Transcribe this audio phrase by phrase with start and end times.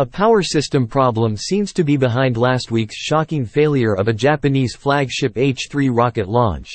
[0.00, 4.74] A power system problem seems to be behind last week's shocking failure of a Japanese
[4.74, 6.70] flagship H-3 rocket launch.